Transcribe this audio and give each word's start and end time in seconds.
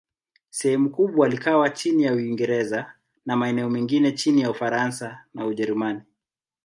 Sehemu 0.49 0.89
kubwa 0.89 1.29
likawa 1.29 1.69
chini 1.69 2.03
ya 2.03 2.13
Uingereza, 2.13 2.93
na 3.25 3.35
maeneo 3.37 3.69
mengine 3.69 4.11
chini 4.11 4.41
ya 4.41 4.51
Ufaransa 4.51 5.25
na 5.33 5.45
Ujerumani. 5.45 6.01